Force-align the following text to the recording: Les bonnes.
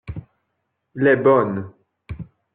Les 0.95 1.15
bonnes. 1.15 1.63